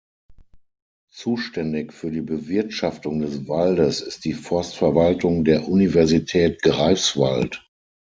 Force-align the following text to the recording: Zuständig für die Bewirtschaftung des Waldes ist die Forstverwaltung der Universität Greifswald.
Zuständig 1.13 1.93
für 1.93 2.09
die 2.09 2.21
Bewirtschaftung 2.21 3.19
des 3.19 3.47
Waldes 3.47 4.01
ist 4.01 4.25
die 4.25 4.33
Forstverwaltung 4.33 5.45
der 5.45 5.67
Universität 5.67 6.63
Greifswald. 6.63 7.63